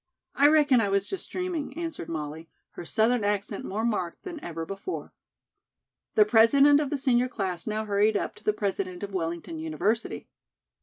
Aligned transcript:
"I 0.33 0.47
reckon 0.47 0.81
I 0.81 0.89
was 0.89 1.07
just 1.07 1.29
dreaming," 1.29 1.77
answered 1.77 2.09
Molly, 2.09 2.49
her 2.71 2.83
Southern 2.85 3.23
accent 3.23 3.63
more 3.65 3.85
marked 3.85 4.23
than 4.23 4.43
ever 4.43 4.65
before. 4.65 5.13
The 6.15 6.25
President 6.25 6.79
of 6.79 6.89
the 6.89 6.97
senior 6.97 7.27
class 7.27 7.67
now 7.67 7.85
hurried 7.85 8.17
up 8.17 8.33
to 8.37 8.43
the 8.43 8.51
President 8.51 9.03
of 9.03 9.13
Wellington 9.13 9.59
University. 9.59 10.27